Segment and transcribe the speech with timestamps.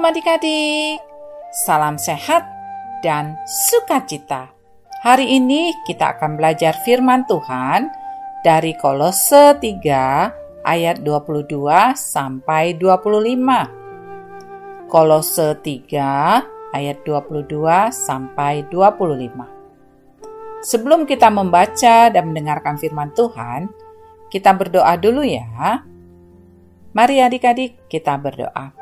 [0.00, 0.96] Shalom adik-adik.
[1.52, 2.48] Salam sehat
[3.04, 4.48] dan sukacita.
[5.04, 7.92] Hari ini kita akan belajar firman Tuhan
[8.40, 14.88] dari Kolose 3 ayat 22 sampai 25.
[14.88, 17.60] Kolose 3 ayat 22
[17.92, 20.64] sampai 25.
[20.64, 23.68] Sebelum kita membaca dan mendengarkan firman Tuhan,
[24.32, 25.84] kita berdoa dulu ya.
[26.96, 28.79] Mari adik-adik kita berdoa.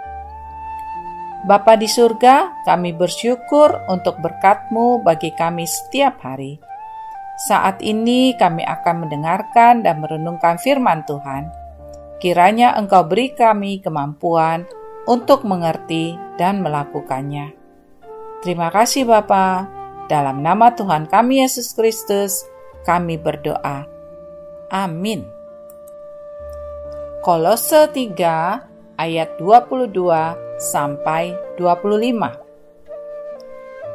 [1.47, 6.59] Bapa di surga, kami bersyukur untuk berkat-Mu bagi kami setiap hari.
[7.47, 11.47] Saat ini kami akan mendengarkan dan merenungkan firman Tuhan.
[12.19, 14.67] Kiranya Engkau beri kami kemampuan
[15.07, 17.55] untuk mengerti dan melakukannya.
[18.43, 19.71] Terima kasih Bapa.
[20.11, 22.43] Dalam nama Tuhan kami Yesus Kristus,
[22.83, 23.87] kami berdoa.
[24.75, 25.23] Amin.
[27.23, 32.03] Kolose 3 ayat 22 sampai 25.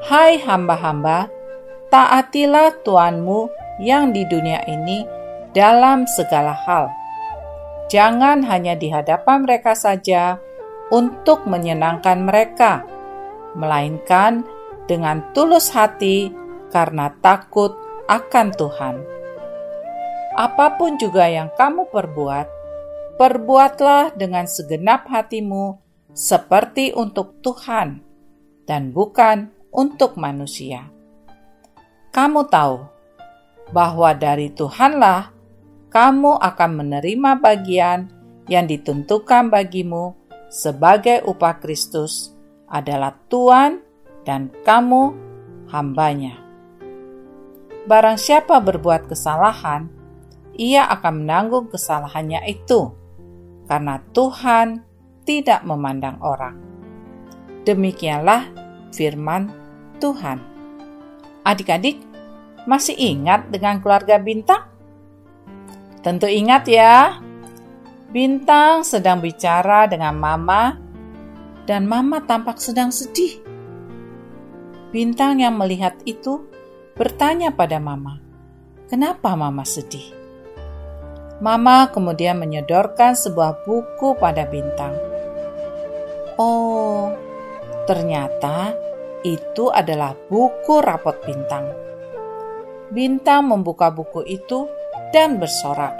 [0.04, 1.28] Hai hamba-hamba,
[1.92, 3.52] taatilah Tuhanmu
[3.84, 5.04] yang di dunia ini
[5.52, 6.90] dalam segala hal.
[7.92, 10.40] Jangan hanya di hadapan mereka saja
[10.90, 12.88] untuk menyenangkan mereka,
[13.54, 14.48] melainkan
[14.90, 16.34] dengan tulus hati
[16.74, 17.76] karena takut
[18.10, 18.96] akan Tuhan.
[20.34, 22.48] Apa pun juga yang kamu perbuat,
[23.22, 25.83] perbuatlah dengan segenap hatimu
[26.14, 28.02] seperti untuk Tuhan
[28.70, 30.88] dan bukan untuk manusia.
[32.14, 32.78] Kamu tahu
[33.74, 35.34] bahwa dari Tuhanlah
[35.90, 38.10] kamu akan menerima bagian
[38.46, 40.14] yang ditentukan bagimu
[40.54, 42.34] sebagai upah Kristus
[42.70, 43.82] adalah Tuhan
[44.22, 45.14] dan kamu
[45.74, 46.38] hambanya.
[47.90, 49.90] Barang siapa berbuat kesalahan,
[50.54, 52.94] ia akan menanggung kesalahannya itu,
[53.66, 54.86] karena Tuhan
[55.24, 56.60] tidak memandang orang.
[57.64, 58.52] Demikianlah
[58.92, 59.52] firman
[59.98, 60.40] Tuhan.
[61.44, 62.00] Adik-adik,
[62.64, 64.68] masih ingat dengan keluarga Bintang?
[66.04, 67.20] Tentu ingat ya.
[68.12, 70.78] Bintang sedang bicara dengan Mama
[71.66, 73.40] dan Mama tampak sedang sedih.
[74.94, 76.46] Bintang yang melihat itu
[76.94, 78.22] bertanya pada Mama,
[78.92, 80.14] "Kenapa Mama sedih?"
[81.42, 85.13] Mama kemudian menyodorkan sebuah buku pada Bintang.
[86.40, 87.14] Oh,
[87.86, 88.74] ternyata
[89.24, 91.70] itu adalah buku rapot bintang.
[92.90, 94.66] Bintang membuka buku itu
[95.14, 95.94] dan bersorak.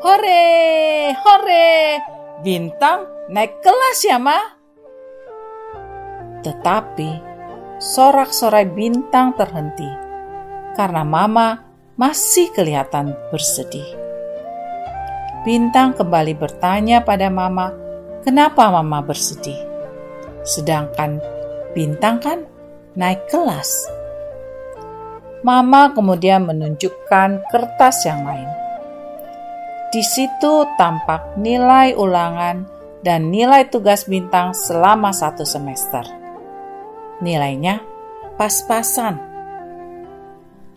[0.00, 2.00] Hore, hore,
[2.44, 4.38] bintang naik kelas ya ma.
[6.44, 7.10] Tetapi
[7.80, 9.88] sorak-sorai bintang terhenti
[10.76, 11.64] karena mama
[11.96, 13.88] masih kelihatan bersedih.
[15.42, 17.72] Bintang kembali bertanya pada mama,
[18.20, 19.65] kenapa mama bersedih?
[20.46, 21.18] Sedangkan
[21.74, 22.38] bintang kan
[22.94, 23.68] naik kelas.
[25.42, 28.48] Mama kemudian menunjukkan kertas yang lain.
[29.90, 32.66] Di situ tampak nilai ulangan
[33.06, 36.02] dan nilai tugas bintang selama satu semester.
[37.22, 37.82] Nilainya
[38.34, 39.22] pas-pasan.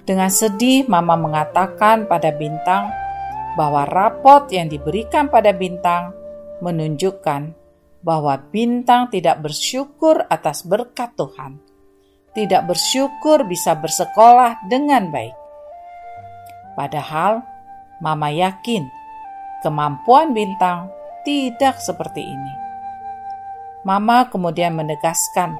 [0.05, 2.89] Dengan sedih, Mama mengatakan pada bintang
[3.57, 6.13] bahwa rapot yang diberikan pada bintang
[6.61, 7.53] menunjukkan
[7.99, 11.59] bahwa bintang tidak bersyukur atas berkat Tuhan,
[12.31, 15.35] tidak bersyukur bisa bersekolah dengan baik.
[16.79, 17.43] Padahal,
[17.99, 18.87] Mama yakin
[19.59, 20.87] kemampuan bintang
[21.27, 22.53] tidak seperti ini.
[23.83, 25.59] Mama kemudian menegaskan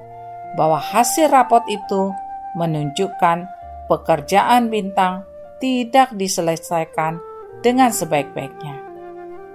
[0.56, 2.16] bahwa hasil rapot itu
[2.56, 3.48] menunjukkan
[3.92, 5.28] pekerjaan bintang
[5.60, 7.20] tidak diselesaikan
[7.60, 8.80] dengan sebaik-baiknya.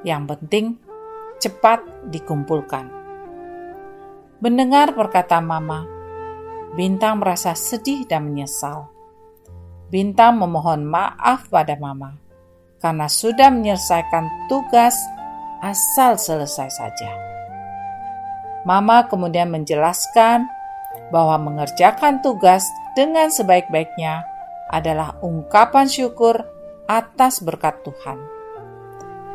[0.05, 0.66] Yang penting,
[1.44, 2.88] cepat dikumpulkan.
[4.41, 5.84] Mendengar perkataan Mama,
[6.74, 8.91] Bintang merasa sedih dan menyesal.
[9.95, 12.19] Bintang memohon maaf pada Mama
[12.83, 14.98] karena sudah menyelesaikan tugas
[15.63, 17.10] asal selesai saja.
[18.66, 20.51] Mama kemudian menjelaskan
[21.15, 22.66] bahwa mengerjakan tugas
[22.98, 24.27] dengan sebaik-baiknya
[24.66, 26.42] adalah ungkapan syukur
[26.91, 28.19] atas berkat Tuhan.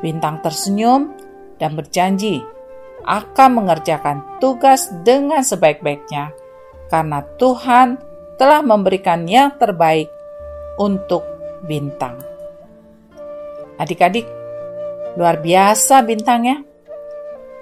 [0.04, 1.16] Bintang tersenyum
[1.60, 2.42] dan berjanji
[3.06, 6.32] akan mengerjakan tugas dengan sebaik-baiknya
[6.90, 8.02] karena Tuhan
[8.40, 10.10] telah memberikan yang terbaik
[10.80, 11.22] untuk
[11.68, 12.18] bintang.
[13.80, 14.28] Adik-adik,
[15.16, 16.64] luar biasa bintangnya.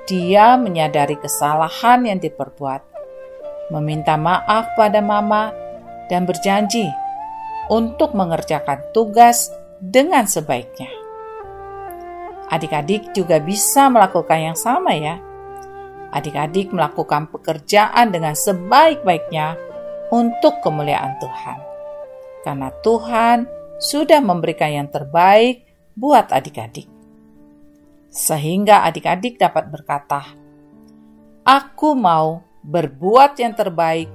[0.08, 2.82] Dia menyadari kesalahan yang diperbuat,
[3.76, 5.52] meminta maaf pada mama,
[6.08, 6.88] dan berjanji
[7.68, 9.52] untuk mengerjakan tugas
[9.84, 11.07] dengan sebaiknya.
[12.48, 15.20] Adik-adik juga bisa melakukan yang sama ya.
[16.08, 19.60] adik-adik melakukan pekerjaan dengan sebaik-baiknya
[20.08, 21.60] untuk kemuliaan Tuhan.
[22.48, 23.38] Karena Tuhan
[23.76, 25.68] sudah memberikan yang terbaik
[26.00, 26.88] buat adik-adik.
[28.08, 30.32] Sehingga adik-adik dapat berkata,
[31.44, 34.08] Aku mau berbuat yang terbaik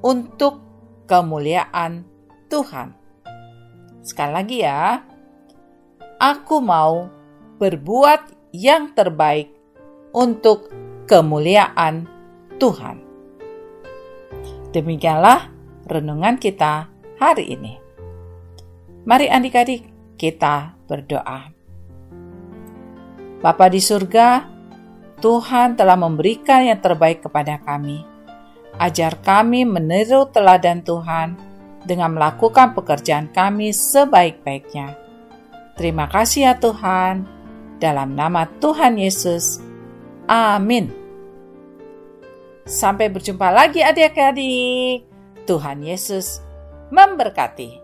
[0.00, 0.64] untuk
[1.04, 2.04] kemuliaan
[2.48, 2.92] Tuhan.
[4.04, 5.00] Sekali lagi ya,
[6.20, 7.08] aku mau
[7.58, 9.50] berbuat yang terbaik
[10.14, 10.70] untuk
[11.10, 12.06] kemuliaan
[12.58, 13.02] Tuhan.
[14.74, 15.50] Demikianlah
[15.86, 17.74] renungan kita hari ini.
[19.04, 19.82] Mari adik-adik
[20.16, 21.52] kita berdoa.
[23.44, 24.48] Bapa di surga,
[25.20, 28.00] Tuhan telah memberikan yang terbaik kepada kami.
[28.80, 31.36] Ajar kami meniru teladan Tuhan
[31.84, 34.96] dengan melakukan pekerjaan kami sebaik-baiknya.
[35.76, 37.43] Terima kasih ya Tuhan.
[37.84, 39.60] Dalam nama Tuhan Yesus.
[40.24, 40.88] Amin.
[42.64, 45.04] Sampai berjumpa lagi adik-adik.
[45.44, 46.40] Tuhan Yesus
[46.88, 47.83] memberkati.